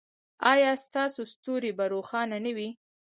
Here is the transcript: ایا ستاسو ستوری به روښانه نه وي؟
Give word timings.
ایا 0.51 0.71
ستاسو 0.85 1.21
ستوری 1.33 1.71
به 1.77 1.85
روښانه 1.93 2.37
نه 2.45 2.51
وي؟ 2.57 2.69